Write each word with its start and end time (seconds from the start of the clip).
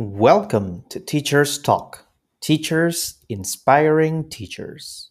Welcome 0.00 0.84
to 0.90 1.00
Teachers 1.00 1.60
Talk, 1.60 2.06
Teachers 2.40 3.16
Inspiring 3.28 4.30
Teachers. 4.30 5.10